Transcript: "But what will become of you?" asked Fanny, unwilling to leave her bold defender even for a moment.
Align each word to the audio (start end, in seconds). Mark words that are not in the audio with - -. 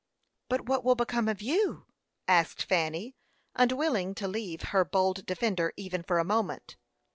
"But 0.49 0.65
what 0.67 0.83
will 0.83 0.95
become 0.95 1.27
of 1.27 1.43
you?" 1.43 1.85
asked 2.27 2.63
Fanny, 2.63 3.13
unwilling 3.53 4.15
to 4.15 4.27
leave 4.27 4.63
her 4.73 4.83
bold 4.83 5.27
defender 5.27 5.73
even 5.77 6.01
for 6.01 6.17
a 6.17 6.23
moment. 6.25 6.75